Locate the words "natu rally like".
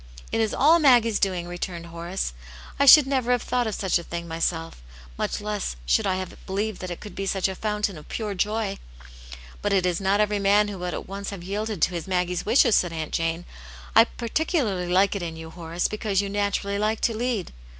16.31-17.01